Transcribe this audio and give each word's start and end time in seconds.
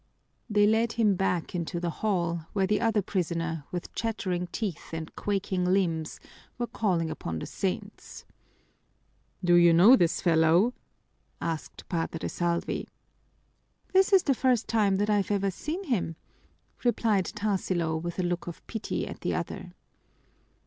They 0.49 0.65
led 0.65 0.93
him 0.93 1.13
back 1.15 1.53
into 1.53 1.79
the 1.79 1.91
hall 2.01 2.47
where 2.53 2.65
the 2.65 2.81
other 2.81 3.03
prisoner, 3.03 3.65
with 3.71 3.93
chattering 3.93 4.47
teeth 4.47 4.91
and 4.93 5.15
quaking 5.15 5.63
limbs, 5.63 6.19
was 6.57 6.69
calling 6.73 7.11
upon 7.11 7.37
the 7.37 7.45
saints. 7.45 8.25
"Do 9.45 9.53
you 9.53 9.73
know 9.73 9.95
this 9.95 10.19
fellow?" 10.19 10.73
asked 11.39 11.87
Padre 11.87 12.27
Salvi. 12.29 12.87
"This 13.93 14.11
is 14.11 14.23
the 14.23 14.33
first 14.33 14.67
time 14.67 14.95
that 14.95 15.11
I've 15.11 15.29
ever 15.29 15.51
seen 15.51 15.83
him," 15.83 16.15
replied 16.83 17.25
Tarsilo 17.25 17.95
with 17.95 18.17
a 18.17 18.23
look 18.23 18.47
of 18.47 18.65
pity 18.65 19.05
at 19.07 19.21
the 19.21 19.35
other. 19.35 19.75